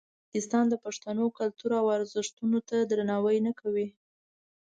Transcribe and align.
پاکستان 0.25 0.65
د 0.69 0.75
پښتنو 0.85 1.25
کلتور 1.37 1.71
او 1.81 1.85
ارزښتونو 1.97 2.57
ته 2.67 2.75
درناوی 2.89 3.37
نه 3.47 3.51
کوي. 3.59 3.87